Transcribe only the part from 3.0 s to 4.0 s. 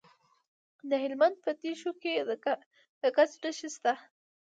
د ګچ نښې شته.